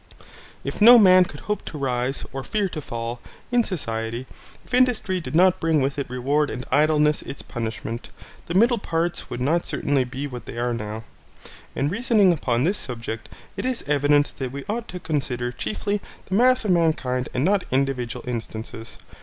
[0.63, 3.19] If no man could hope to rise or fear to fall,
[3.51, 4.25] in society,
[4.65, 8.09] if industry did not bring with it its reward and idleness its punishment,
[8.47, 11.03] the middle parts would not certainly be what they now are.
[11.75, 16.33] In reasoning upon this subject, it is evident that we ought to consider chiefly the
[16.33, 18.97] mass of mankind and not individual instances.